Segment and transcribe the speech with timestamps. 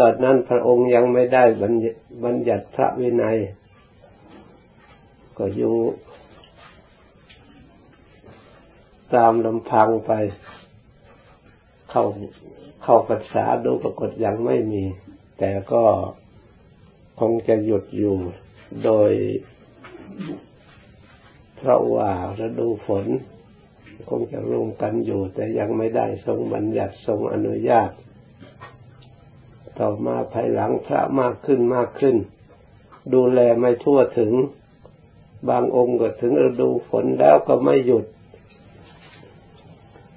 [0.00, 1.44] ตอนนั้นพระองค์ยังไม่ได้
[2.24, 3.38] บัญญัติพระวินัย
[5.38, 5.76] ก็อยู่
[9.14, 10.12] ตามลำพังไป
[11.90, 12.04] เข้า
[12.82, 14.84] เข้าภาษาดูปรากฏยังไม่มี
[15.38, 15.84] แต่ก็
[17.20, 18.16] คงจะหยุดอยู่
[18.84, 19.10] โดย
[21.56, 22.10] เพราะว่า
[22.40, 23.06] ฤดูฝน
[24.10, 27.90] คงจะร่วมกันอยู่ แต่ยังไม่ได้ทรงบัญญัติทรงอนุญาต
[29.80, 32.16] ต่อมาภายหลังพระมากขึ้นมากขึ้น
[33.14, 34.32] ดูแลไม่ทั่วถึง
[35.48, 38.04] บางองค์ก็ถึงฤดูฝนแล้วก็ไม่หยุด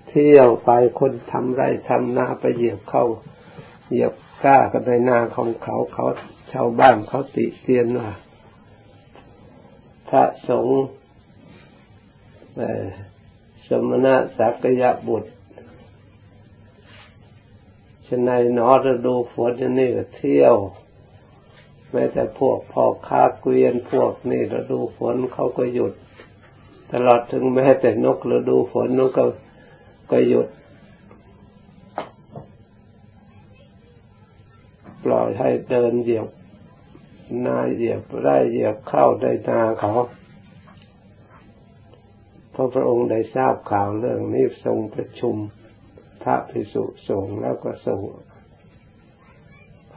[0.10, 3.06] เที่ยวไปคนทำไรทำนาไปเหยียบเข้า
[3.90, 6.06] เหยียบก้ากันในนาของเขาเขา
[6.52, 8.10] ชาวบ้านเขาติเตียนว่า
[10.10, 10.82] พระสงฆ์
[13.68, 15.32] สมณะสักยะบุตร
[18.14, 20.56] ฉะนั้นนอฤดูฝนนี่ก็เที่ยว
[21.92, 25.94] แม้แต่พวกพ่อค้าเกวียนพวกนี่ฤดูฝนเขาก็หยุด
[26.92, 29.26] ตลอดถึงแม้แต่นกฤดูฝนนกก็
[30.12, 30.48] ก็หยุด
[35.04, 36.28] ปล่อยให้เดินเหยียบ
[37.46, 39.94] นาเหยียบไร่เหยียบเข้าได้นาเขา
[42.54, 45.36] พระพระองค์ได้ทราบข่าวเรื่องนี้ทรงประชุม
[46.24, 48.02] พระภิกษุสงฆ์แล้วก็ทรง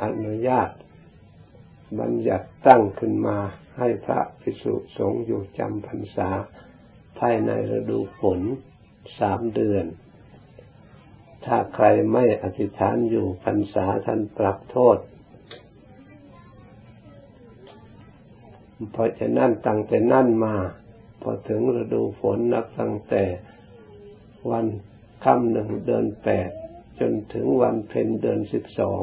[0.03, 0.71] อนุญาต
[2.01, 3.39] บัญญัติตั้งขึ้นมา
[3.79, 6.31] ให้พระภิกษุสงฆ์อยู่จำพรรษา
[7.19, 8.41] ภายในฤดูฝน
[9.19, 9.87] สามเดือน
[11.45, 14.99] ถ้าใครไม่อธิษฐานอยู่พรรษาท่านปรับโทษ
[18.93, 20.57] เพราะฉะนั้นตั้งแต่นั่นมา
[21.23, 23.25] พอถึงฤดูฝนนับตั้งแต่
[24.51, 24.67] วัน
[25.25, 26.51] ค่ำหนึ่งเดือนแปด
[27.01, 29.03] จนถึงวันเพ็ญเดือนสิบสอง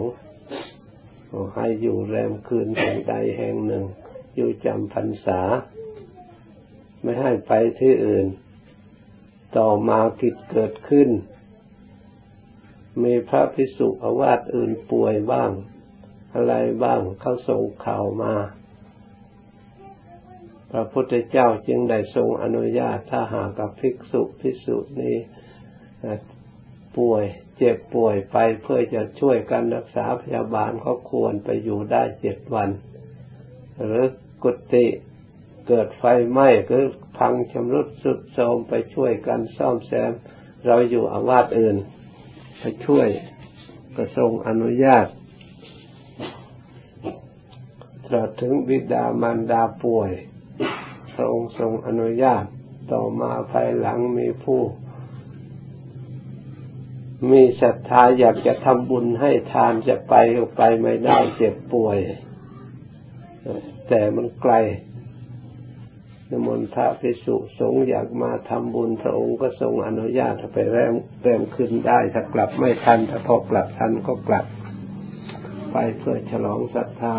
[1.56, 3.86] ให้อยู่แรมคืนแห่งใดแห่งหนึ่ง
[4.36, 5.42] อยู่จำพรรษา
[7.02, 8.28] ไม่ให้ไปที่อื่น
[9.58, 11.10] ต่อมากิจเกิดขึ้น
[13.04, 15.52] มีพระพิสุอาวาสอื่นป่วยบ้าง
[16.36, 16.54] อะไร
[16.84, 18.34] บ้างเขาส่งข่าวมา
[20.72, 25.16] พระพุทธเจ้าจึงได้ทรงอนุญาตถ้าหากกับภิกษุภิกษุนี้
[26.98, 27.24] ป่วย
[27.58, 32.70] เจ็บป่วยไปเพื่อจะช่วยกันรักษาพยาบาลเขาควรไปอยู่ได้เจ็ดวัน
[33.86, 34.06] หรือ
[34.44, 34.86] กุฏิ
[35.68, 36.76] เกิดไฟไหม้ก็
[37.18, 40.12] พังชำรุดสุดโทรมไปช่วยกันซ่อมแซม
[40.66, 41.78] เราอยู่อาวาสอื่น
[42.60, 43.08] ไปช่วย
[43.96, 45.08] ก็ทรงอนุญาต
[48.06, 50.12] ตราถึงบิดามารดาป่วย
[51.14, 52.44] พรงทรงอนุญาต
[52.92, 54.62] ต่อมาภายหลังมีผู้
[57.30, 61.98] มีศรัทธาอยากจะทำบุญให้ทานจะไปก็ไปไม่ได้เจ็บป่วย
[63.88, 64.54] แต่มันไกล
[66.30, 74.46] นมนพระภิกษุสงฆ์อยากมาทำบุญพระองค์ก็ทรงอนุญาตไปแรมแรมขึ้นได้ ถ้ากลับไม่ทัน ถ้าพอกลับทันก็กลับ
[75.72, 77.16] ไปเพื่อฉลองศรัทธา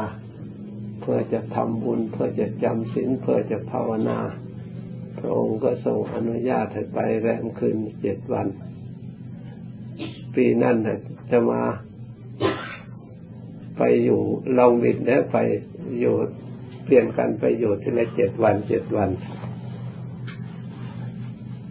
[1.00, 4.19] เพื่อจะทำบุญ เพื่อจะจำศีลเพื่อจะภาวนา
[5.19, 8.46] พระองค์ก็ทรงอนุญาตให้ไปแรมคืนเจ็ดวัน
[10.34, 10.76] ปีนั้น
[11.31, 11.62] จะมา
[13.78, 14.20] ไปอยู่
[14.59, 15.38] ลองบินแล้วไป
[16.00, 16.15] อยู่
[16.84, 19.10] เปลี่ยนกันไปอยู่ที่ละเจ็ดวันเจ็ดวัน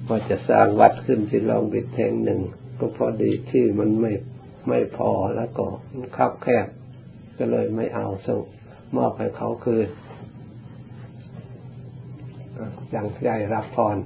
[0.06, 2.40] พอจะสร้างวัดขึ้นที่ลองบิดแทงหนึ่ง
[2.80, 4.12] ก็พอดีที่มันไม่
[4.68, 5.66] ไม่พอแล้วก็
[6.18, 6.68] คับแคบ
[7.38, 8.42] ก็เลยไม่เอาส่ง
[8.98, 9.82] มอบให้เขาคือ
[12.92, 13.98] อย่างใหญ่รับพร